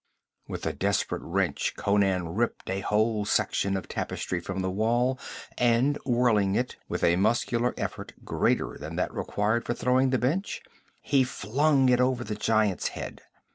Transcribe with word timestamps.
With 0.47 0.65
a 0.65 0.73
desperate 0.73 1.21
wrench 1.21 1.75
Conan 1.77 2.29
ripped 2.29 2.67
a 2.71 2.79
whole 2.79 3.23
section 3.23 3.77
of 3.77 3.87
tapestry 3.87 4.39
from 4.39 4.61
the 4.63 4.69
wall 4.71 5.19
and 5.59 5.99
whirling 6.07 6.55
it, 6.55 6.75
with 6.89 7.03
a 7.03 7.17
muscular 7.17 7.75
effort 7.77 8.13
greater 8.25 8.77
than 8.79 8.95
that 8.95 9.13
required 9.13 9.63
for 9.63 9.75
throwing 9.75 10.09
the 10.09 10.17
bench, 10.17 10.63
he 11.03 11.23
flung 11.23 11.87
it 11.87 12.01
over 12.01 12.23
the 12.23 12.33
giant's 12.33 12.87
head. 12.87 13.21